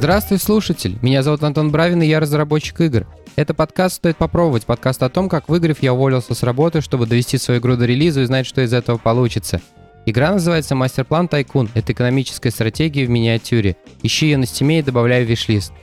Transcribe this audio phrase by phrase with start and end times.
[0.00, 0.98] Здравствуй, слушатель!
[1.02, 3.06] Меня зовут Антон Бравин, и я разработчик игр.
[3.36, 7.36] Это подкаст «Стоит попробовать», подкаст о том, как выиграв, я уволился с работы, чтобы довести
[7.36, 9.60] свою игру до релиза и знать, что из этого получится.
[10.06, 11.68] Игра называется «Master Plan Tycoon».
[11.74, 13.76] Это экономическая стратегия в миниатюре.
[14.02, 15.74] Ищи ее на Steam е и добавляй в wishlist.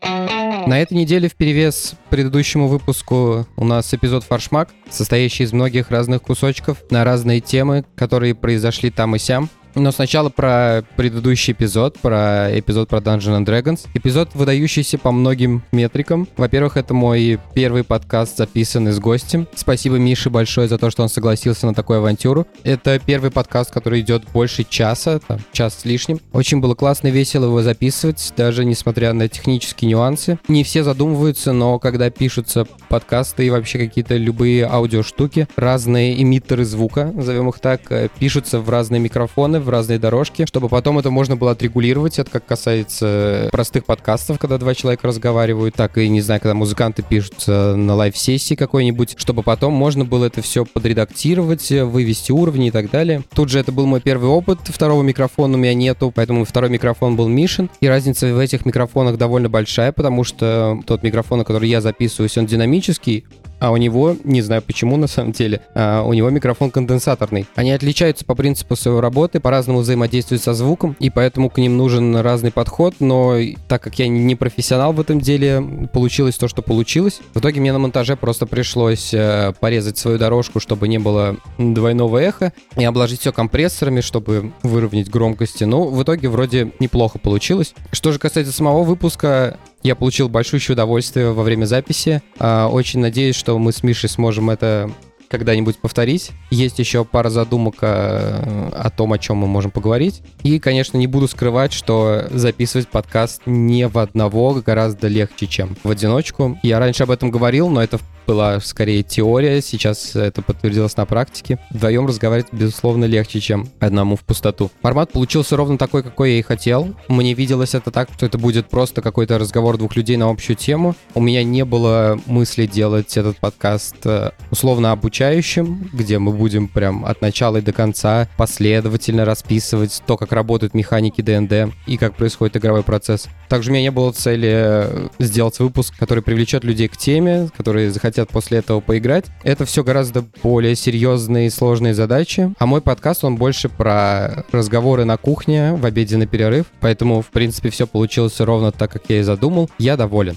[0.00, 6.22] На этой неделе в перевес предыдущему выпуску у нас эпизод «Форшмак», состоящий из многих разных
[6.22, 9.50] кусочков на разные темы, которые произошли там и сям.
[9.74, 13.86] Но сначала про предыдущий эпизод, про эпизод про Dungeons and Dragons.
[13.94, 16.28] Эпизод, выдающийся по многим метрикам.
[16.36, 19.48] Во-первых, это мой первый подкаст, записанный с гостем.
[19.54, 22.46] Спасибо Мише большое за то, что он согласился на такую авантюру.
[22.64, 26.20] Это первый подкаст, который идет больше часа, там, час с лишним.
[26.32, 30.38] Очень было классно и весело его записывать, даже несмотря на технические нюансы.
[30.48, 37.10] Не все задумываются, но когда пишутся подкасты и вообще какие-то любые аудиоштуки, разные эмиттеры звука,
[37.14, 41.36] назовем их так, э, пишутся в разные микрофоны, в разные дорожки, чтобы потом это можно
[41.36, 42.18] было отрегулировать.
[42.18, 47.02] Это как касается простых подкастов, когда два человека разговаривают, так и, не знаю, когда музыканты
[47.02, 52.70] пишутся на live сессии какой-нибудь, чтобы потом можно было это все подредактировать, вывести уровни и
[52.70, 53.22] так далее.
[53.34, 57.16] Тут же это был мой первый опыт, второго микрофона у меня нету, поэтому второй микрофон
[57.16, 61.68] был Мишин, и разница в этих микрофонах довольно большая, потому что тот микрофон, на который
[61.68, 63.24] я записываюсь, он динамический,
[63.62, 67.46] а у него, не знаю почему на самом деле, а у него микрофон конденсаторный.
[67.54, 72.16] Они отличаются по принципу своей работы, по-разному взаимодействуют со звуком, и поэтому к ним нужен
[72.16, 73.36] разный подход, но
[73.68, 75.62] так как я не профессионал в этом деле,
[75.92, 77.20] получилось то, что получилось.
[77.34, 82.18] В итоге мне на монтаже просто пришлось э, порезать свою дорожку, чтобы не было двойного
[82.18, 85.62] эха, и обложить все компрессорами, чтобы выровнять громкости.
[85.62, 87.74] Ну, в итоге вроде неплохо получилось.
[87.92, 92.22] Что же касается самого выпуска, я получил большущее удовольствие во время записи.
[92.38, 94.90] А, очень надеюсь, что мы с Мишей сможем это
[95.32, 96.30] когда-нибудь повторить.
[96.50, 100.20] Есть еще пара задумок о, о том, о чем мы можем поговорить.
[100.42, 105.90] И, конечно, не буду скрывать, что записывать подкаст не в одного гораздо легче, чем в
[105.90, 106.58] одиночку.
[106.62, 111.58] Я раньше об этом говорил, но это была скорее теория, сейчас это подтвердилось на практике.
[111.70, 114.70] Вдвоем разговаривать, безусловно, легче, чем одному в пустоту.
[114.82, 116.94] Формат получился ровно такой, какой я и хотел.
[117.08, 120.94] Мне виделось это так, что это будет просто какой-то разговор двух людей на общую тему.
[121.14, 127.04] У меня не было мысли делать этот подкаст э, условно обучающим, где мы будем прям
[127.04, 132.56] от начала и до конца последовательно расписывать то, как работают механики ДНД и как происходит
[132.56, 133.28] игровой процесс.
[133.48, 137.90] Также у меня не было цели э, сделать выпуск, который привлечет людей к теме, которые
[137.90, 139.24] захотят хотят после этого поиграть.
[139.42, 142.52] Это все гораздо более серьезные и сложные задачи.
[142.58, 146.66] А мой подкаст, он больше про разговоры на кухне в обеденный перерыв.
[146.80, 149.70] Поэтому, в принципе, все получилось ровно так, как я и задумал.
[149.78, 150.36] Я доволен.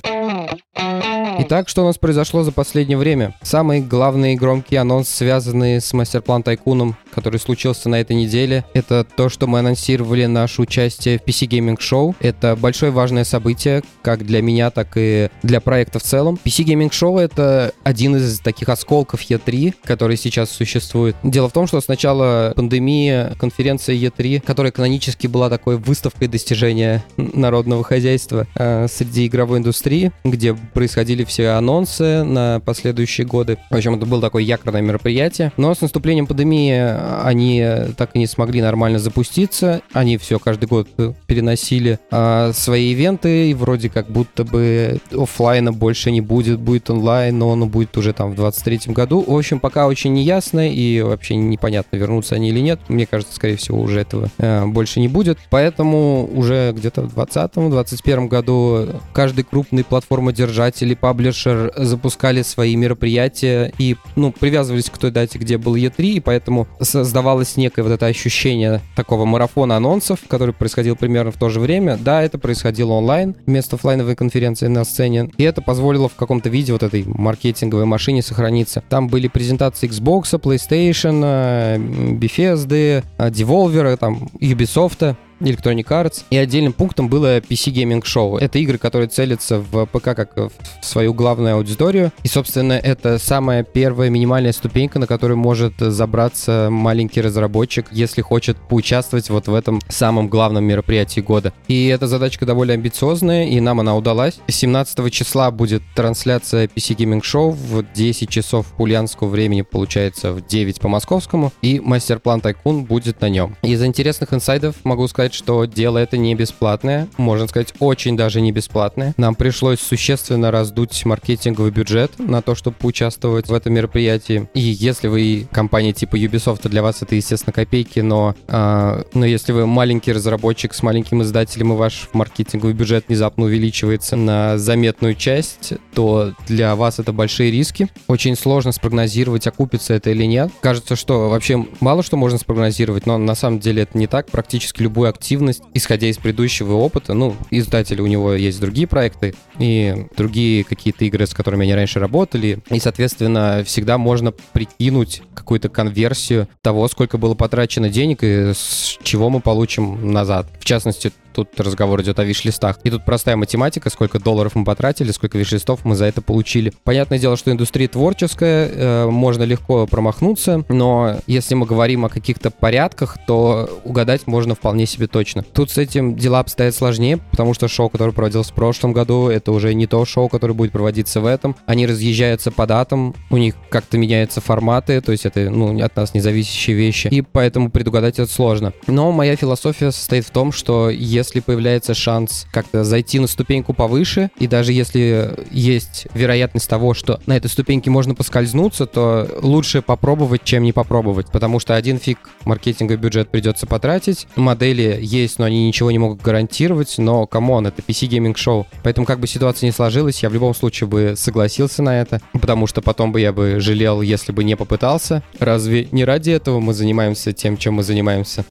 [1.37, 3.35] Итак, что у нас произошло за последнее время?
[3.41, 9.03] Самый главный и громкий анонс, связанный с мастер-план Тайкуном, который случился на этой неделе, это
[9.03, 12.15] то, что мы анонсировали наше участие в PC Gaming Show.
[12.19, 16.39] Это большое важное событие, как для меня, так и для проекта в целом.
[16.43, 21.15] PC Gaming Show— это один из таких осколков E3, который сейчас существует.
[21.23, 27.03] Дело в том, что с начала пандемии конференция E3, которая канонически была такой выставкой достижения
[27.17, 33.57] народного хозяйства э, среди игровой индустрии, где происходили все анонсы на последующие годы.
[33.69, 35.51] В общем, это было такое якорное мероприятие.
[35.57, 37.65] Но с наступлением пандемии они
[37.97, 39.81] так и не смогли нормально запуститься.
[39.93, 40.87] Они все каждый год
[41.27, 47.37] переносили а, свои ивенты, и вроде как будто бы офлайна больше не будет, будет онлайн,
[47.37, 49.23] но он будет уже там в 23 году.
[49.25, 52.79] В общем, пока очень неясно и вообще непонятно, вернутся они или нет.
[52.87, 55.37] Мне кажется, скорее всего, уже этого э, больше не будет.
[55.49, 63.95] Поэтому уже где-то в 2020-2021 году каждый крупный платформодержатель и паблишер запускали свои мероприятия и,
[64.17, 68.81] ну, привязывались к той дате, где был E3, и поэтому создавалось некое вот это ощущение
[68.97, 71.97] такого марафона анонсов, который происходил примерно в то же время.
[71.97, 76.73] Да, это происходило онлайн вместо офлайновой конференции на сцене, и это позволило в каком-то виде
[76.73, 78.83] вот этой маркетинговой машине сохраниться.
[78.89, 86.23] Там были презентации Xbox, PlayStation, э, Bethesda, э, Devolver, там Ubisoft, Electronic Arts.
[86.29, 88.39] И отдельным пунктом было PC Gaming Show.
[88.39, 90.51] Это игры, которые целятся в ПК как в
[90.81, 92.11] свою главную аудиторию.
[92.23, 98.57] И, собственно, это самая первая минимальная ступенька, на которую может забраться маленький разработчик, если хочет
[98.57, 101.53] поучаствовать вот в этом самом главном мероприятии года.
[101.67, 104.39] И эта задачка довольно амбициозная, и нам она удалась.
[104.47, 110.45] 17 числа будет трансляция PC Gaming Show в 10 часов по ульянскому времени, получается в
[110.45, 113.55] 9 по московскому, и мастер-план Тайкун будет на нем.
[113.61, 118.41] Из интересных инсайдов могу сказать, сказать, что дело это не бесплатное, можно сказать, очень даже
[118.41, 119.13] не бесплатное.
[119.17, 124.47] Нам пришлось существенно раздуть маркетинговый бюджет на то, чтобы поучаствовать в этом мероприятии.
[124.53, 129.25] И если вы компания типа Ubisoft, то для вас это, естественно, копейки, но, э, но
[129.25, 135.15] если вы маленький разработчик с маленьким издателем, и ваш маркетинговый бюджет внезапно увеличивается на заметную
[135.15, 137.87] часть, то для вас это большие риски.
[138.07, 140.51] Очень сложно спрогнозировать, окупится это или нет.
[140.61, 144.27] Кажется, что вообще мало что можно спрогнозировать, но на самом деле это не так.
[144.27, 150.07] Практически любую активность, исходя из предыдущего опыта, ну, издатель у него есть другие проекты и
[150.15, 156.47] другие какие-то игры, с которыми они раньше работали, и, соответственно, всегда можно прикинуть какую-то конверсию
[156.61, 160.47] того, сколько было потрачено денег и с чего мы получим назад.
[160.59, 162.79] В частности, тут разговор идет о виш-листах.
[162.83, 166.71] И тут простая математика, сколько долларов мы потратили, сколько виш-листов мы за это получили.
[166.83, 172.51] Понятное дело, что индустрия творческая, э, можно легко промахнуться, но если мы говорим о каких-то
[172.51, 175.43] порядках, то угадать можно вполне себе точно.
[175.43, 179.51] Тут с этим дела обстоят сложнее, потому что шоу, которое проводилось в прошлом году, это
[179.51, 181.55] уже не то шоу, которое будет проводиться в этом.
[181.65, 186.13] Они разъезжаются по датам, у них как-то меняются форматы, то есть это ну, от нас
[186.13, 188.71] независящие вещи, и поэтому предугадать это сложно.
[188.87, 193.73] Но моя философия состоит в том, что если если появляется шанс как-то зайти на ступеньку
[193.73, 199.81] повыше, и даже если есть вероятность того, что на этой ступеньке можно поскользнуться, то лучше
[199.81, 205.45] попробовать, чем не попробовать, потому что один фиг маркетинговый бюджет придется потратить, модели есть, но
[205.45, 209.27] они ничего не могут гарантировать, но, come on, это PC Gaming Show, поэтому как бы
[209.27, 213.19] ситуация не сложилась, я в любом случае бы согласился на это, потому что потом бы
[213.19, 215.23] я бы жалел, если бы не попытался.
[215.39, 218.45] Разве не ради этого мы занимаемся тем, чем мы занимаемся?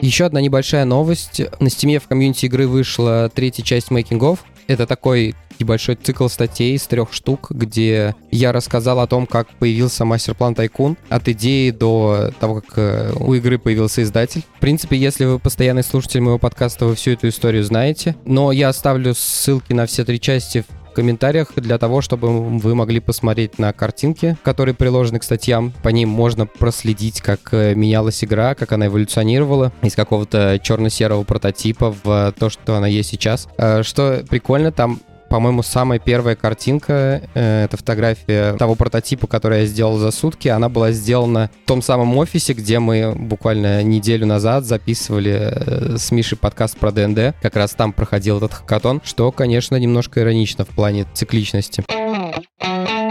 [0.00, 1.42] Еще одна небольшая новость.
[1.60, 4.38] На Steam е в комьюнити игры вышла третья часть Making of.
[4.66, 10.04] Это такой небольшой цикл статей из трех штук, где я рассказал о том, как появился
[10.04, 14.42] Master Plan Tycoon, от идеи до того, как э, у игры появился издатель.
[14.56, 18.16] В принципе, если вы постоянный слушатель моего подкаста, вы всю эту историю знаете.
[18.24, 23.00] Но я оставлю ссылки на все три части в комментариях для того, чтобы вы могли
[23.00, 25.72] посмотреть на картинки, которые приложены к статьям.
[25.82, 31.94] По ним можно проследить, как э, менялась игра, как она эволюционировала из какого-то черно-серого прототипа
[32.04, 33.48] в то, что она есть сейчас.
[33.56, 39.66] Э, что прикольно, там по-моему, самая первая картинка, э, это фотография того прототипа, который я
[39.66, 44.64] сделал за сутки, она была сделана в том самом офисе, где мы буквально неделю назад
[44.64, 47.36] записывали э, с Мишей подкаст про ДНД.
[47.40, 51.84] Как раз там проходил этот хакатон, что, конечно, немножко иронично в плане цикличности.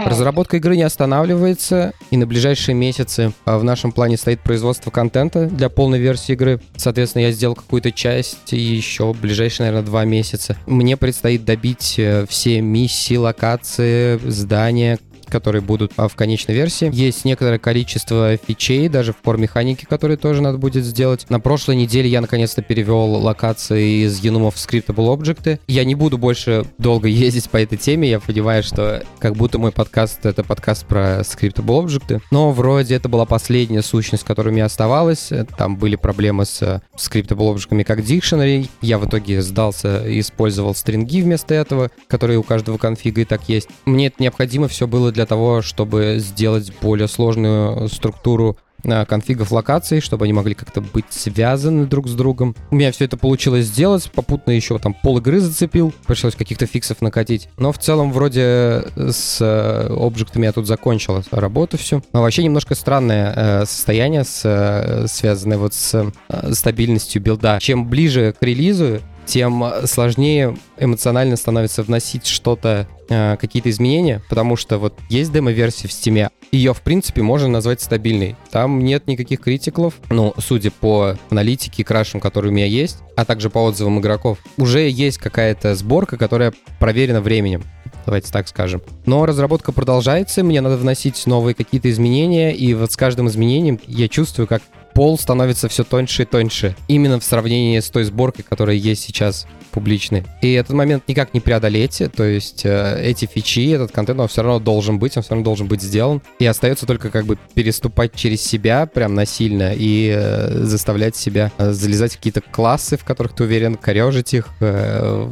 [0.06, 5.46] Разработка игры не останавливается, и на ближайшие месяцы а, в нашем плане стоит производство контента
[5.46, 6.60] для полной версии игры.
[6.76, 10.56] Соответственно, я сделал какую-то часть и еще ближайшие, наверное, два месяца.
[10.66, 14.98] Мне предстоит добить э, все миссии, локации, здания,
[15.30, 16.90] которые будут а, в конечной версии.
[16.92, 21.26] Есть некоторое количество фичей, даже в core механики, которые тоже надо будет сделать.
[21.28, 25.60] На прошлой неделе я наконец-то перевел локации из Enum в Scriptable Objects.
[25.66, 29.72] Я не буду больше долго ездить по этой теме, я понимаю, что как будто мой
[29.72, 34.66] подкаст— это подкаст про Scriptable Objects, но вроде это была последняя сущность, которая у меня
[34.66, 35.30] оставалась.
[35.56, 38.68] Там были проблемы с Scriptable Objects как Dictionary.
[38.80, 43.48] Я в итоге сдался и использовал стринги вместо этого, которые у каждого конфига и так
[43.48, 43.68] есть.
[43.84, 49.52] Мне это необходимо все было для для того, чтобы сделать более сложную структуру э, конфигов
[49.52, 52.56] локаций, чтобы они могли как-то быть связаны друг с другом.
[52.70, 57.02] У меня все это получилось сделать, попутно еще там пол игры зацепил, пришлось каких-то фиксов
[57.02, 57.50] накатить.
[57.58, 62.02] Но в целом вроде с э, объектами я тут закончил работу все.
[62.14, 67.58] Но вообще немножко странное э, состояние, с, э, связанное вот с э, стабильностью билда.
[67.60, 69.00] Чем ближе к релизу,
[69.30, 75.92] тем сложнее эмоционально становится вносить что-то, э, какие-то изменения, потому что вот есть демо-версия в
[75.92, 78.34] Steam, ее, в принципе, можно назвать стабильной.
[78.50, 83.24] Там нет никаких критиклов, ну, судя по аналитике и крашам, которые у меня есть, а
[83.24, 87.62] также по отзывам игроков, уже есть какая-то сборка, которая проверена временем
[88.06, 88.82] давайте так скажем.
[89.06, 94.08] Но разработка продолжается, мне надо вносить новые какие-то изменения, и вот с каждым изменением я
[94.08, 94.62] чувствую, как
[94.94, 96.74] пол становится все тоньше и тоньше.
[96.88, 100.24] Именно в сравнении с той сборкой, которая есть сейчас публичной.
[100.42, 102.02] И этот момент никак не преодолеть.
[102.14, 105.44] То есть э, эти фичи, этот контент, он все равно должен быть, он все равно
[105.44, 106.22] должен быть сделан.
[106.38, 111.72] И остается только как бы переступать через себя прям насильно и э, заставлять себя э,
[111.72, 114.48] залезать в какие-то классы, в которых ты уверен, корежить их,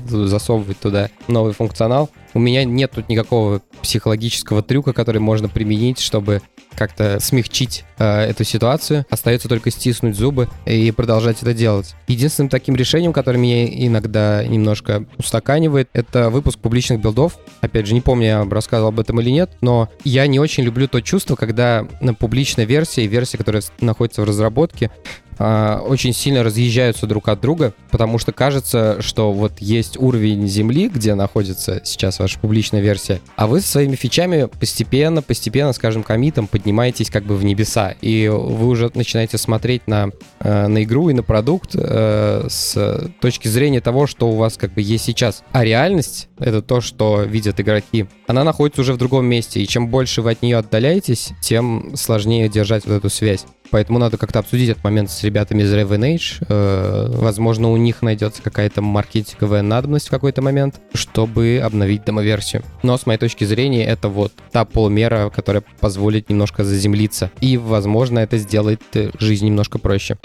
[0.08, 2.10] засовывать туда новый функционал.
[2.34, 6.42] У меня нет тут никакого психологического трюка, который можно применить, чтобы
[6.78, 9.04] как-то смягчить э, эту ситуацию.
[9.10, 11.94] Остается только стиснуть зубы и продолжать это делать.
[12.06, 17.38] Единственным таким решением, которое меня иногда немножко устаканивает, это выпуск публичных билдов.
[17.60, 20.88] Опять же, не помню, я рассказывал об этом или нет, но я не очень люблю
[20.88, 24.90] то чувство, когда на публичной версии, версия, которая находится в разработке,
[25.38, 30.88] а, очень сильно разъезжаются друг от друга, потому что кажется, что вот есть уровень Земли,
[30.88, 36.46] где находится сейчас ваша публичная версия, а вы со своими фичами постепенно, постепенно, скажем, комитом
[36.46, 41.14] поднимаетесь как бы в небеса, и вы уже начинаете смотреть на, э, на игру и
[41.14, 45.42] на продукт э, с точки зрения того, что у вас как бы есть сейчас.
[45.52, 48.06] А реальность— это то, что видят игроки.
[48.26, 52.48] Она находится уже в другом месте, и чем больше вы от нее отдаляетесь, тем сложнее
[52.48, 53.44] держать вот эту связь.
[53.70, 56.44] Поэтому надо как-то обсудить этот момент с ребятами из Raven Age.
[56.48, 62.62] Э, возможно, у них найдется какая-то маркетинговая надобность в какой-то момент, чтобы обновить демоверсию.
[62.82, 67.30] Но с моей точки зрения, это вот та полмера, которая позволит немножко заземлиться.
[67.40, 70.16] И, возможно, это сделает э, жизнь немножко проще.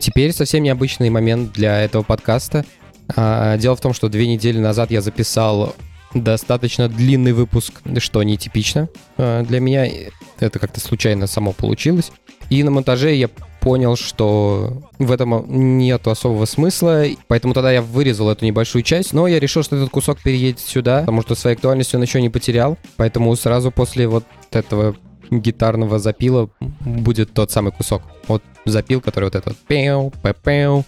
[0.00, 2.64] Теперь совсем необычный момент для этого подкаста.
[3.16, 5.74] А, дело в том, что две недели назад я записал
[6.14, 9.86] достаточно длинный выпуск, что нетипично э, для меня.
[10.38, 12.12] Это как-то случайно само получилось.
[12.48, 13.28] И на монтаже я
[13.60, 15.44] понял, что в этом
[15.78, 19.90] нет особого смысла, поэтому тогда я вырезал эту небольшую часть, но я решил, что этот
[19.90, 24.24] кусок переедет сюда, потому что своей актуальностью он еще не потерял, поэтому сразу после вот
[24.50, 24.96] этого
[25.30, 26.50] гитарного запила
[26.80, 28.02] будет тот самый кусок.
[28.26, 30.84] Вот запил, который вот этот пеу, пепеу.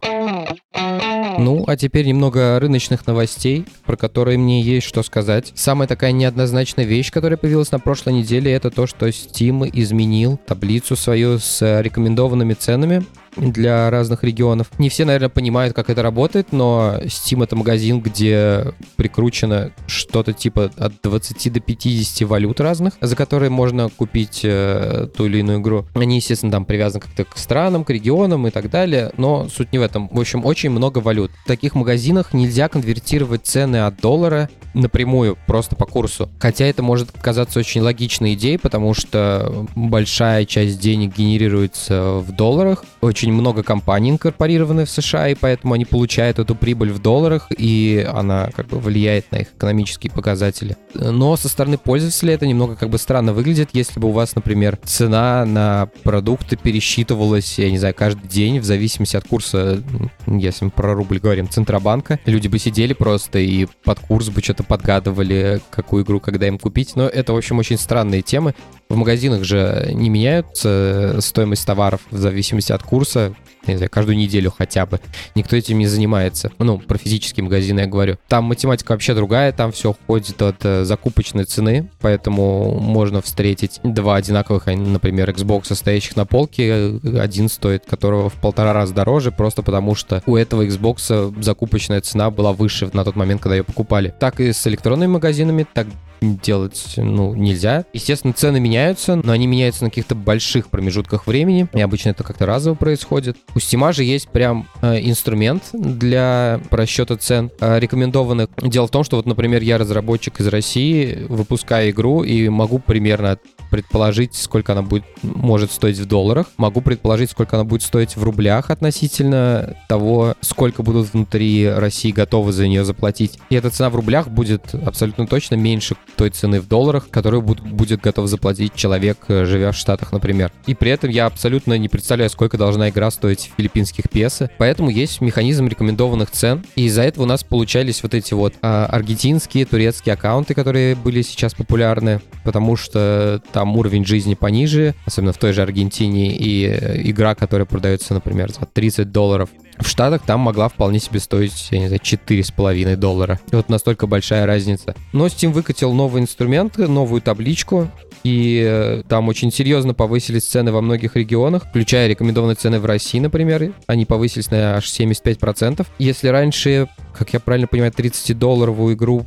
[1.38, 5.52] Ну, а теперь немного рыночных новостей, про которые мне есть что сказать.
[5.54, 10.96] Самая такая неоднозначная вещь, которая появилась на прошлой неделе, это то, что Steam изменил таблицу
[10.96, 13.04] свою с рекомендованными ценами
[13.36, 14.68] для разных регионов.
[14.78, 20.70] Не все, наверное, понимают, как это работает, но Steam— это магазин, где прикручено что-то типа
[20.76, 25.86] от 20 до 50 валют разных, за которые можно купить э, ту или иную игру.
[25.94, 29.78] Они, естественно, там привязаны как-то к странам, к регионам и так далее, но суть не
[29.78, 30.08] в этом.
[30.08, 31.30] В общем, очень много валют.
[31.44, 36.30] В таких магазинах нельзя конвертировать цены от доллара напрямую, просто по курсу.
[36.38, 42.84] Хотя это может казаться очень логичной идеей, потому что большая часть денег генерируется в долларах.
[43.00, 48.06] Очень много компаний инкорпорированы в США, и поэтому они получают эту прибыль в долларах, и
[48.12, 50.76] она как бы влияет на их экономические показатели.
[50.94, 54.78] Но со стороны пользователя это немного как бы странно выглядит, если бы у вас, например,
[54.84, 59.82] цена на продукты пересчитывалась, я не знаю, каждый день в зависимости от курса,
[60.26, 62.18] если мы про рубль говорим, Центробанка.
[62.26, 66.96] Люди бы сидели просто и под курс бы что-то подгадывали, какую игру когда им купить.
[66.96, 68.54] Но это, в общем, очень странные темы.
[68.92, 73.34] В магазинах же не меняются стоимость товаров в зависимости от курса,
[73.66, 75.00] не знаю, каждую неделю хотя бы.
[75.34, 76.52] Никто этим не занимается.
[76.58, 78.18] Ну, про физические магазины я говорю.
[78.28, 84.16] Там математика вообще другая, там все ходит от э, закупочной цены, поэтому можно встретить два
[84.16, 89.94] одинаковых, например, Xbox, стоящих на полке, один стоит которого в полтора раза дороже, просто потому
[89.94, 94.12] что у этого Xbox закупочная цена была выше на тот момент, когда ее покупали.
[94.20, 95.86] Так и с электронными магазинами, так
[96.22, 97.84] делать ну, нельзя.
[97.92, 102.46] Естественно, цены меняются, но они меняются на каких-то больших промежутках времени, и обычно это как-то
[102.46, 103.36] разово происходит.
[103.54, 108.48] У Steam же есть прям э, инструмент для расчета цен э, рекомендованных.
[108.62, 113.38] Дело в том, что вот, например, я разработчик из России, выпускаю игру и могу примерно
[113.72, 116.46] предположить, сколько она будет, может стоить в долларах.
[116.58, 122.52] Могу предположить, сколько она будет стоить в рублях относительно того, сколько будут внутри России готовы
[122.52, 123.38] за нее заплатить.
[123.48, 128.02] И эта цена в рублях будет абсолютно точно меньше той цены в долларах, которую будет
[128.02, 130.52] готов заплатить человек, э, живя в Штатах, например.
[130.66, 134.50] И при этом я абсолютно не представляю, сколько должна игра стоить в филиппинских песо.
[134.58, 136.62] Поэтому есть механизм рекомендованных цен.
[136.76, 141.22] И из-за этого у нас получались вот эти вот а, аргентинские, турецкие аккаунты, которые были
[141.22, 146.66] сейчас популярны, потому что там там уровень жизни пониже, особенно в той же Аргентине, и
[146.66, 151.68] э, игра, которая продается, например, за 30 долларов, в Штатах там могла вполне себе стоить,
[151.70, 153.38] я не знаю, 4,5 доллара.
[153.52, 154.96] Вот настолько большая разница.
[155.12, 157.88] Но Steam выкатил новый инструмент, новую табличку,
[158.24, 163.20] и э, там очень серьезно повысились цены во многих регионах, включая рекомендованные цены в России,
[163.20, 163.72] например.
[163.86, 165.86] Они повысились на аж 75%.
[166.00, 169.24] Если раньше, как я правильно понимаю, 30-долларовую игру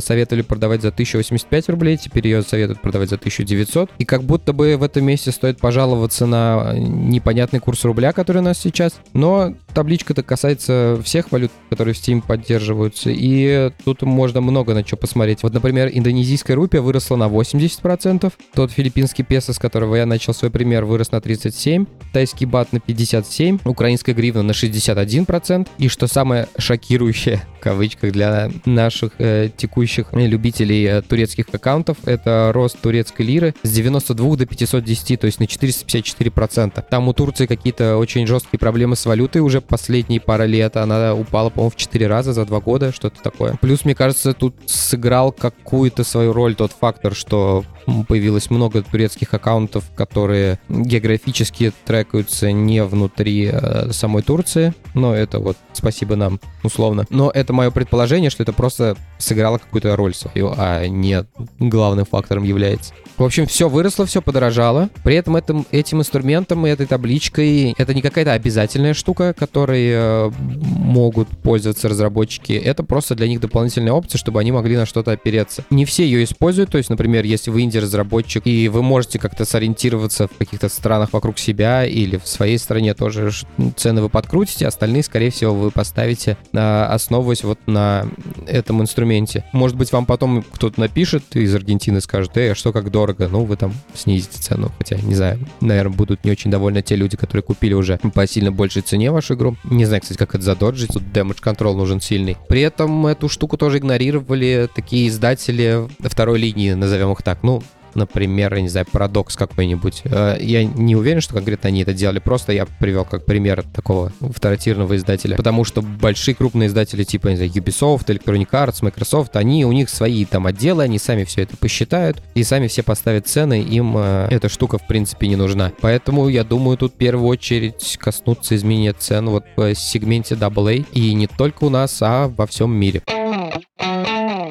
[0.00, 3.90] советовали продавать за 1085 рублей, теперь ее советуют продавать за 1900.
[3.98, 8.44] И как будто бы в этом месте стоит пожаловаться на непонятный курс рубля, который у
[8.44, 8.94] нас сейчас.
[9.12, 13.10] Но табличка-то касается всех валют, которые в Steam поддерживаются.
[13.10, 15.42] И тут можно много на что посмотреть.
[15.42, 18.32] Вот, например, индонезийская рупия выросла на 80%.
[18.54, 21.86] Тот филиппинский песо, с которого я начал свой пример, вырос на 37%.
[22.12, 23.60] Тайский бат на 57%.
[23.64, 25.68] Украинская гривна на 61%.
[25.78, 32.50] И что самое шокирующее, в кавычках, для наших э, текущих любителей э, турецких аккаунтов, это
[32.54, 36.84] рост турецкой лиры с 92 до 510, то есть на 454%.
[36.88, 40.76] Там у Турции какие-то очень жесткие проблемы с валютой уже последние пара лет.
[40.76, 43.58] Она упала, по-моему, в 4 раза за 2 года, что-то такое.
[43.60, 47.64] Плюс, мне кажется, тут сыграл какую-то свою роль тот фактор, что
[48.08, 55.56] появилось много турецких аккаунтов, которые географически трекаются не внутри э, самой Турции, но это вот
[55.72, 57.06] спасибо нам, условно.
[57.10, 61.24] Но это мое предположение, что это просто сыграло какую-то роль свою, а не
[61.58, 62.92] главным фактором является.
[63.16, 64.88] В общем, все выросло, все подорожало.
[65.04, 70.30] При этом этим, этим инструментом и этой табличкой это не какая-то обязательная штука, которой э,
[70.38, 72.52] могут пользоваться разработчики.
[72.52, 75.64] Это просто для них дополнительная опция, чтобы они могли на что-то опереться.
[75.68, 76.70] Не все ее используют.
[76.70, 81.38] То есть, например, если вы инди-разработчик и вы можете как-то сориентироваться в каких-то странах вокруг
[81.38, 83.30] себя или в своей стране тоже
[83.76, 88.06] цены вы подкрутите, остальные, скорее всего, вы поставите, основываясь вот на
[88.46, 89.44] этом инструменте.
[89.52, 93.44] Может быть, вам потом кто-то напишет из Аргентины, скажет, эй, а что как дорого, ну,
[93.44, 94.70] вы там снизите цену.
[94.78, 98.52] Хотя, не знаю, наверное, будут не очень довольны те люди, которые купили уже по сильно
[98.52, 99.56] большей цене вашу игру.
[99.64, 102.36] Не знаю, кстати, как это задоджить, тут damage control нужен сильный.
[102.48, 107.42] При этом эту штуку тоже игнорировали такие издатели второй линии, назовем их так.
[107.42, 107.62] Ну,
[107.94, 110.02] например, я не знаю, парадокс какой-нибудь.
[110.04, 114.12] Э, я не уверен, что конкретно они это делали, просто я привел как пример такого
[114.20, 119.64] второтирного издателя, потому что большие крупные издатели типа, не знаю, Ubisoft, Electronic Arts, Microsoft, они,
[119.64, 123.60] у них свои там отделы, они сами все это посчитают и сами все поставят цены,
[123.60, 125.72] им э, эта штука в принципе не нужна.
[125.80, 131.14] Поэтому я думаю, тут в первую очередь коснуться изменения цен вот в сегменте AA, и
[131.14, 133.02] не только у нас, а во всем мире.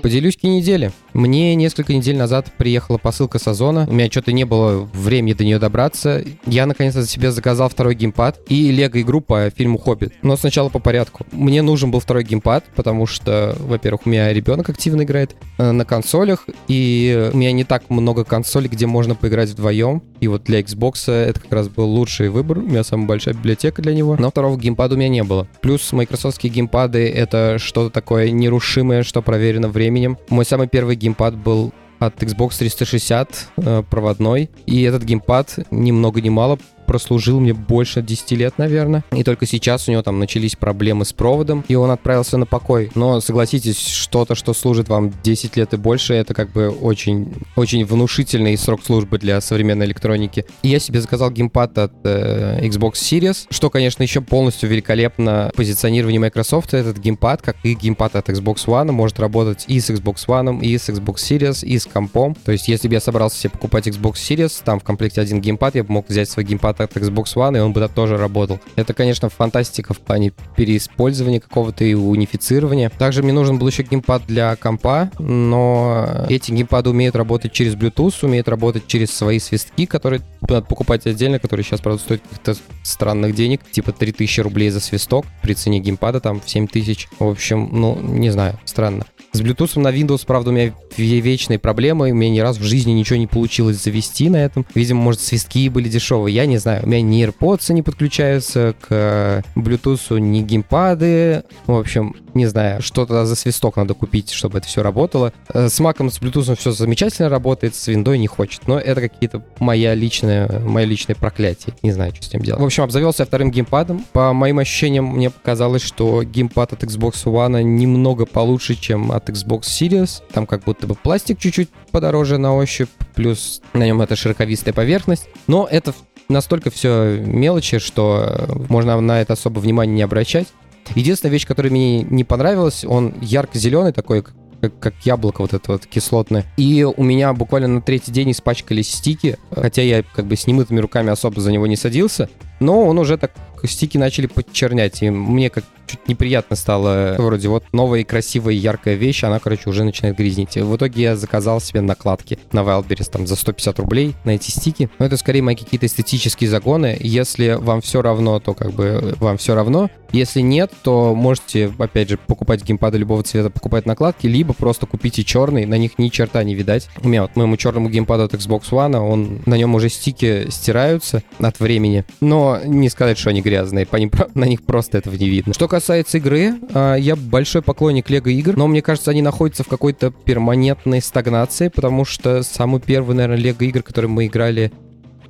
[0.01, 0.91] Поделюсь недели.
[1.13, 3.86] Мне несколько недель назад приехала посылка с Озона.
[3.89, 6.24] У меня что-то не было времени до нее добраться.
[6.46, 10.13] Я наконец-то себе заказал второй геймпад и лего-игру по фильму «Хоббит».
[10.22, 11.25] Но сначала по порядку.
[11.32, 15.86] Мне нужен был второй геймпад, потому что, во-первых, у меня ребенок активно играет э, на
[15.86, 20.01] консолях, и у меня не так много консолей, где можно поиграть вдвоем.
[20.20, 22.60] И вот для Xbox это как раз был лучший выбор.
[22.60, 24.16] У меня самая большая библиотека для него.
[24.20, 25.48] Но второго геймпада у меня не было.
[25.62, 30.18] Плюс майкрософтские геймпады— это что-то такое нерушимое, что проверено временем.
[30.30, 34.50] Мой самый первый геймпад был от Xbox 360 э, проводной.
[34.66, 36.58] И этот геймпад ни много ни мало
[36.89, 39.03] прослужил мне больше 10 лет, наверное.
[39.12, 42.89] И только сейчас у него там начались проблемы с проводом, и он отправился на покой.
[42.96, 47.86] Но согласитесь, что-то, что служит вам 10 лет и больше, это как бы очень, очень
[47.86, 50.48] внушительный срок службы для современной электроники.
[50.63, 56.20] И я себе заказал геймпад от э, Xbox Series, что, конечно, еще полностью великолепно позиционирование
[56.20, 56.74] Microsoft.
[56.74, 60.75] Этот геймпад, как и геймпад от Xbox One, может работать и с Xbox One, и
[60.75, 62.33] с Xbox Series, и с компом.
[62.33, 65.75] То есть, если бы я собрался себе покупать Xbox Series, там в комплекте один геймпад,
[65.75, 68.59] я бы мог взять свой геймпад от Xbox One, и он бы тоже работал.
[68.75, 72.89] Это, конечно, фантастика в плане переиспользования какого-то и унифицирования.
[72.89, 78.25] Также мне нужен был еще геймпад для компа, но эти геймпады умеют работать через Bluetooth,
[78.25, 83.35] умеют работать через свои свистки, которые надо покупать отдельно, которые сейчас, правда, стоят каких-то странных
[83.35, 87.09] денег, типа 3000 рублей за свисток при цене геймпада там в 7000.
[87.20, 89.05] В общем, ну, не знаю, странно.
[89.31, 92.92] С Bluetooth на Windows, правда, у меня вечные проблемы, у меня ни разу в жизни
[92.94, 94.65] ничего не получилось завести на этом.
[94.74, 96.69] Видимо, может, свистки были дешевые, я не знаю.
[96.84, 101.44] У меня ни AirPods не подключаются к Bluetooth, ни геймпады.
[101.66, 105.34] В общем, не знаю, что-то за свисток надо купить, чтобы это все работало.
[105.53, 108.68] Э, с Mac, с Bluetooth все замечательно работает, с Windows не хочет.
[108.68, 111.75] Но это какие-то моя личная, мое личное проклятие.
[111.82, 112.62] Не знаю, что с этим делать.
[112.62, 114.05] В общем, обзавелся вторым геймпадом.
[114.14, 119.62] По моим ощущениям, мне показалось, что геймпад от Xbox One немного получше, чем от Xbox
[119.62, 120.22] Series.
[120.32, 125.27] Там как будто бы пластик чуть-чуть подороже на ощупь, плюс на нем это широковистая поверхность.
[125.48, 125.94] Но это
[126.29, 130.48] настолько все мелочи, что можно на это особо внимания не обращать.
[130.96, 135.85] Единственная вещь, которая мне не понравилась, он ярко-зеленый такой, как, как яблоко вот это вот
[135.85, 136.46] кислотное.
[136.57, 140.79] И у меня буквально на третий день испачкались стики, хотя я как бы с немытыми
[140.79, 143.31] руками особо за него не садился, но он уже так,
[143.65, 147.16] стики начали подчернять, и мне как чуть неприятно стало.
[147.18, 150.56] Вроде вот новая красивая яркая вещь, она, короче, уже начинает грязнить.
[150.56, 154.90] В итоге я заказал себе накладки на Wildberries там за 150 рублей на эти стики.
[155.00, 156.98] Но это скорее мои какие-то эстетические загоны.
[157.00, 159.90] Если вам все равно, то как бы вам все равно.
[160.12, 165.24] Если нет, то можете, опять же, покупать геймпады любого цвета, покупать накладки, либо просто купите
[165.24, 166.90] черный, на них ни черта не видать.
[167.04, 171.22] У меня вот моему черному геймпаду от Xbox One, он, на нем уже стики стираются
[171.38, 175.30] от времени, но не сказать, что они грязные, по ним, на них просто этого не
[175.30, 175.54] видно.
[175.54, 175.78] Что касается
[176.15, 181.01] игры, а, я большой поклонник Лего игр, но мне кажется, они находятся в какой-то перманентной
[181.01, 184.72] стагнации, потому что самый первый, наверное, Лего игр, который мы играли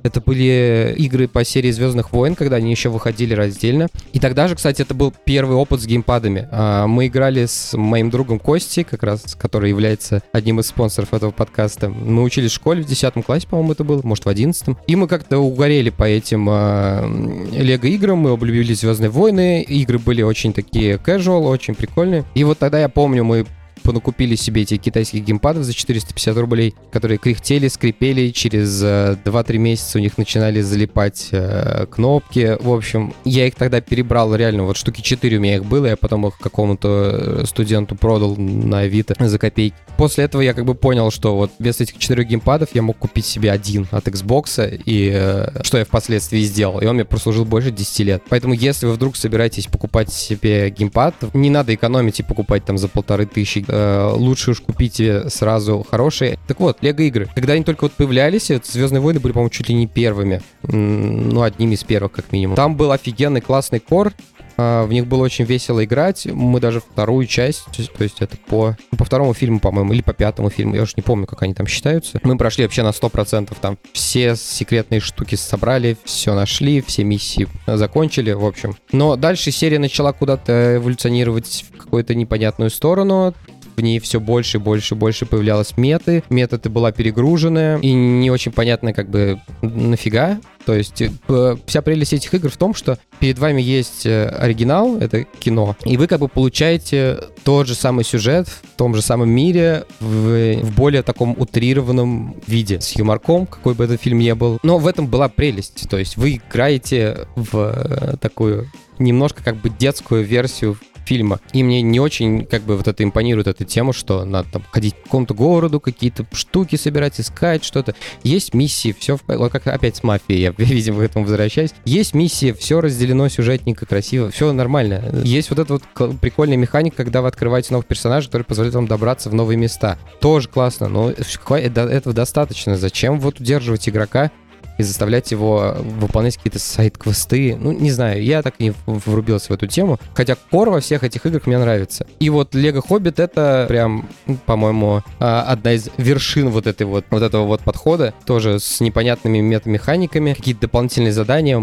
[0.02, 3.88] это были игры по серии Звездных войн, когда они еще выходили раздельно.
[4.12, 6.48] И тогда же, кстати, это был первый опыт с геймпадами.
[6.50, 11.30] А, мы играли с моим другом Костей, как раз, который является одним из спонсоров этого
[11.30, 11.88] подкаста.
[11.88, 15.08] Мы учились в школе в 10 классе, по-моему, это было, может, в 11 И мы
[15.08, 17.04] как-то угорели по этим а,
[17.52, 19.62] лего-играм, мы облюбили Звездные войны.
[19.62, 22.24] Игры были очень такие casual, очень прикольные.
[22.34, 23.46] И вот тогда я помню, мы
[23.82, 30.00] понакупили себе эти китайских геймпадов за 450 рублей, которые кряхтели, скрипели, через 2-3 месяца у
[30.00, 32.56] них начинали залипать э, кнопки.
[32.60, 35.96] В общем, я их тогда перебрал реально, вот штуки 4 у меня их было, я
[35.96, 39.76] потом их какому-то студенту продал на Авито за копейки.
[39.96, 43.26] После этого я как бы понял, что вот без этих четырех геймпадов я мог купить
[43.26, 46.80] себе один от Xbox, и э, что я впоследствии сделал.
[46.80, 48.22] И он мне прослужил больше 10 лет.
[48.28, 52.88] Поэтому если вы вдруг собираетесь покупать себе геймпад, не надо экономить и покупать там за
[52.88, 53.64] полторы тысячи.
[53.70, 56.38] Э, лучше уж купите сразу хорошие.
[56.48, 57.28] Так вот, Лего игры.
[57.34, 60.42] Когда они только вот появлялись, Звездные войны были, по-моему, чуть ли не первыми.
[60.62, 62.56] Ну, одними из первых, как минимум.
[62.56, 64.12] Там был офигенный классный кор,
[64.56, 66.26] а, в них было очень весело играть.
[66.26, 70.50] Мы даже вторую часть, то есть это по, по второму фильму, по-моему, или по пятому
[70.50, 72.20] фильму, я уже не помню, как они там считаются.
[72.22, 73.56] Мы прошли вообще на 100%.
[73.60, 78.76] Там все секретные штуки собрали, все нашли, все миссии закончили, в общем.
[78.92, 83.34] Но дальше серия начала куда-то эволюционировать в какую-то непонятную сторону
[83.80, 88.30] в ней все больше и больше и больше появлялось меты, методы была перегруженная, и не
[88.30, 90.38] очень понятно, как бы, нафига.
[90.66, 94.98] То есть э, вся прелесть этих игр в том, что перед вами есть э, оригинал,
[94.98, 99.30] это кино, и вы как бы получаете тот же самый сюжет в том же самом
[99.30, 104.58] мире в, в более таком утрированном виде, с юморком, какой бы этот фильм ни был.
[104.62, 105.88] Но в этом была прелесть.
[105.88, 110.76] То есть вы играете в э, такую немножко как бы детскую версию
[111.10, 111.40] фильма.
[111.52, 114.94] И мне не очень как бы вот это импонирует, эта тема, что надо там ходить
[114.94, 117.96] к какому-то городу, какие-то штуки собирать, искать что-то.
[118.22, 119.22] Есть миссии, все, в...
[119.26, 121.70] вот как опять с мафией, я, видимо, к этому возвращаюсь.
[121.84, 125.02] Есть миссии, все разделено сюжетненько, красиво, все нормально.
[125.24, 129.30] Есть вот эта вот прикольная механика, когда вы открываете новых персонажей, которые позволяют вам добраться
[129.30, 129.98] в новые места.
[130.20, 132.76] Тоже классно, но этого достаточно.
[132.76, 134.30] Зачем вот удерживать игрока
[134.80, 137.56] и заставлять его выполнять какие-то сайт-квесты.
[137.56, 139.98] Ну, не знаю, я так и не врубился в эту тему.
[140.14, 142.06] Хотя кор во всех этих играх мне нравится.
[142.18, 144.08] И вот Лего Хоббит это прям,
[144.46, 148.14] по-моему, а, одна из вершин вот этой вот, вот этого вот подхода.
[148.24, 151.60] Тоже с непонятными метамеханиками, какие-то дополнительные задания.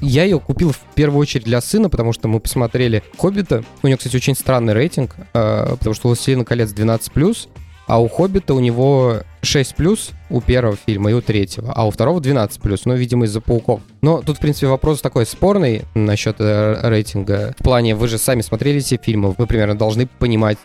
[0.00, 3.64] Я ее купил в первую очередь для сына, потому что мы посмотрели Хоббита.
[3.82, 7.48] У него, кстати, очень странный рейтинг, а, потому что «Властелин колец» 12+,
[7.86, 11.90] а у «Хоббита» у него 6 плюс у первого фильма и у третьего, а у
[11.90, 13.80] второго 12 плюс, ну, видимо, из-за пауков.
[14.02, 17.54] Но тут, в принципе, вопрос такой спорный насчет э, рейтинга.
[17.58, 20.58] В плане, вы же сами смотрели эти фильмы, вы примерно должны понимать,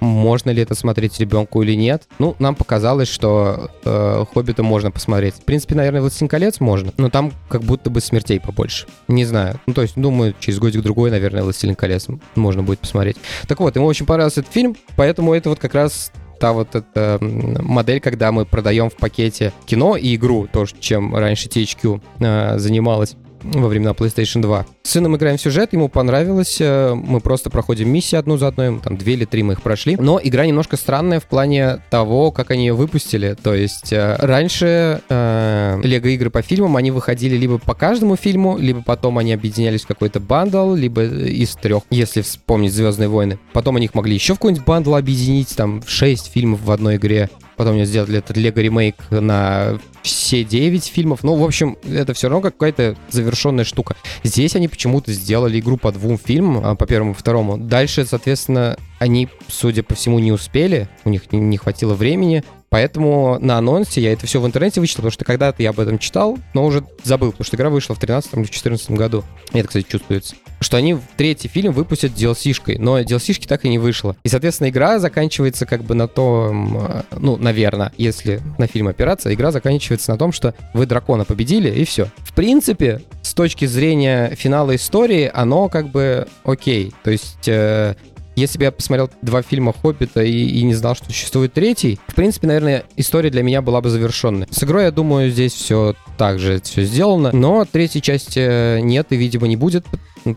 [0.00, 2.04] можно ли это смотреть ребенку или нет.
[2.18, 5.34] Ну, нам показалось, что э, Хоббита можно посмотреть.
[5.34, 8.86] В принципе, наверное, Властелин колец можно, но там как будто бы смертей побольше.
[9.08, 9.60] Не знаю.
[9.66, 13.16] Ну, то есть, думаю, через годик-другой, наверное, Властелин колец можно будет посмотреть.
[13.48, 16.12] Так вот, ему очень понравился этот фильм, поэтому это вот как раз
[16.44, 21.48] та вот эта модель, когда мы продаем в пакете кино и игру, то, чем раньше
[21.48, 24.66] THQ э, занималась во времена PlayStation 2.
[24.82, 28.78] С сыном играем в сюжет, ему понравилось, э, мы просто проходим миссии одну за одной,
[28.80, 32.50] там две или три мы их прошли, но игра немножко странная в плане того, как
[32.50, 37.58] они ее выпустили, то есть э, раньше э, лего игры по фильмам, они выходили либо
[37.58, 42.72] по каждому фильму, либо потом они объединялись в какой-то bundle, либо из трех, если вспомнить
[42.72, 43.38] Звездные войны.
[43.52, 47.30] Потом они их могли еще в какой-нибудь bundle объединить, там 6 фильмов в одной игре.
[47.56, 51.22] Потом мне сделали этот Лего ремейк на все 9 фильмов.
[51.22, 53.96] Ну, в общем, это все равно какая-то завершенная штука.
[54.22, 57.56] Здесь они почему-то сделали игру по двум фильмам, а, по первому и второму.
[57.56, 63.38] Дальше, соответственно, они, судя по всему, не успели, у них не, не хватило времени, Поэтому
[63.40, 66.40] на анонсе я это все в интернете вычитал, потому что когда-то я об этом читал,
[66.54, 69.22] но уже забыл, потому что игра вышла в 13 или в 14 году.
[69.52, 70.34] Это, кстати, чувствуется.
[70.60, 74.16] Что они третий фильм выпустят DLC-шкой, но DLC-шки так и не вышло.
[74.24, 79.52] И, соответственно, игра заканчивается как бы на том, ну, наверное, если на фильм опираться, игра
[79.52, 82.08] заканчивается на том, что вы дракона победили, и все.
[82.24, 86.92] В принципе, с точки зрения финала истории, оно как бы окей.
[87.04, 87.94] То есть э,
[88.36, 92.14] если бы я посмотрел два фильма «Хоббита» и, и не знал, что существует третий, в
[92.14, 94.46] принципе, наверное, история для меня была бы завершенной.
[94.50, 99.16] С игрой, я думаю, здесь все так же все сделано, но третьей части нет и,
[99.16, 99.86] видимо, не будет,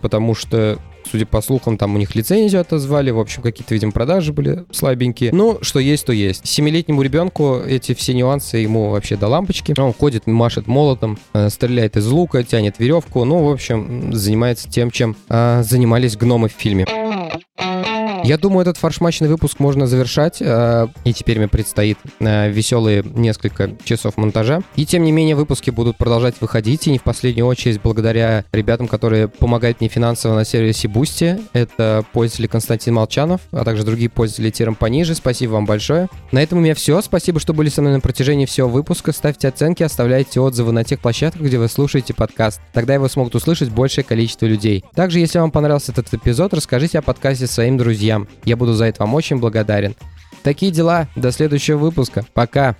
[0.01, 0.79] потому что
[1.09, 5.31] судя по слухам, там у них лицензию отозвали, в общем, какие-то, видимо, продажи были слабенькие.
[5.33, 6.45] Ну, что есть, то есть.
[6.47, 9.73] Семилетнему ребенку эти все нюансы ему вообще до лампочки.
[9.77, 14.91] Он ходит, машет молотом, э, стреляет из лука, тянет веревку, ну, в общем, занимается тем,
[14.91, 16.85] чем э, занимались гномы в фильме.
[18.27, 20.41] Я думаю, этот фаршмачный выпуск можно завершать.
[20.41, 24.63] Э, и теперь мне предстоит э, веселые несколько часов монтажа.
[24.75, 26.87] И тем не менее, выпуски будут продолжать выходить.
[26.87, 31.41] И не в последнюю очередь благодаря ребятам, которые помогают мне финансово на сервисе Boosty.
[31.53, 35.15] Это пользователь Константин Молчанов, а также другие пользователи тиром пониже.
[35.15, 36.09] Спасибо вам большое.
[36.33, 37.01] На этом у меня все.
[37.01, 39.13] Спасибо, что были со мной на протяжении всего выпуска.
[39.13, 42.59] Ставьте оценки, оставляйте отзывы на тех площадках, где вы слушаете подкаст.
[42.73, 44.83] Тогда его смогут услышать большее количество людей.
[44.95, 48.27] Также, если вам понравился этот эпизод, расскажите о подкасте своим друзьям друзьям.
[48.45, 49.95] Я буду за это вам очень благодарен.
[50.43, 51.07] Такие дела.
[51.15, 52.25] До следующего выпуска.
[52.33, 52.75] Пока.